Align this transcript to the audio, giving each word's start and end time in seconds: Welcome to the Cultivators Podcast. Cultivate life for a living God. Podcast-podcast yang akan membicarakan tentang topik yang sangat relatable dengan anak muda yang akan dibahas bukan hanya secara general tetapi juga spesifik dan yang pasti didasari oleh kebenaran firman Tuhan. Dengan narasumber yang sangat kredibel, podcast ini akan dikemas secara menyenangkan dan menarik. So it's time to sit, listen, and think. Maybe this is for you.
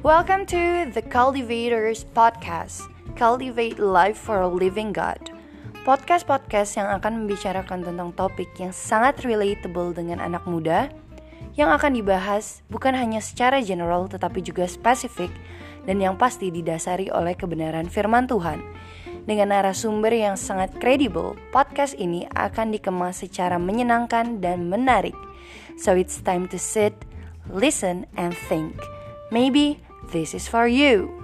Welcome 0.00 0.48
to 0.48 0.88
the 0.96 1.04
Cultivators 1.04 2.08
Podcast. 2.16 2.88
Cultivate 3.20 3.76
life 3.76 4.16
for 4.16 4.40
a 4.40 4.48
living 4.48 4.96
God. 4.96 5.20
Podcast-podcast 5.84 6.80
yang 6.80 6.88
akan 6.88 7.20
membicarakan 7.20 7.84
tentang 7.84 8.08
topik 8.16 8.48
yang 8.56 8.72
sangat 8.72 9.20
relatable 9.28 9.92
dengan 9.92 10.24
anak 10.24 10.48
muda 10.48 10.88
yang 11.52 11.68
akan 11.68 12.00
dibahas 12.00 12.64
bukan 12.72 12.96
hanya 12.96 13.20
secara 13.20 13.60
general 13.60 14.08
tetapi 14.08 14.40
juga 14.40 14.64
spesifik 14.64 15.28
dan 15.84 16.00
yang 16.00 16.16
pasti 16.16 16.48
didasari 16.48 17.12
oleh 17.12 17.36
kebenaran 17.36 17.84
firman 17.92 18.24
Tuhan. 18.24 18.64
Dengan 19.28 19.52
narasumber 19.52 20.16
yang 20.16 20.40
sangat 20.40 20.80
kredibel, 20.80 21.36
podcast 21.52 21.92
ini 22.00 22.24
akan 22.32 22.72
dikemas 22.72 23.20
secara 23.20 23.60
menyenangkan 23.60 24.40
dan 24.40 24.64
menarik. 24.64 25.12
So 25.76 25.92
it's 25.92 26.24
time 26.24 26.48
to 26.48 26.56
sit, 26.56 26.96
listen, 27.52 28.08
and 28.16 28.32
think. 28.48 28.80
Maybe 29.28 29.89
this 30.10 30.34
is 30.34 30.48
for 30.48 30.66
you. 30.66 31.19